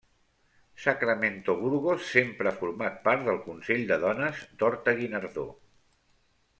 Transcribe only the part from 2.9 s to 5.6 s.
part del Consell de Dones d’Horta-Guinardó.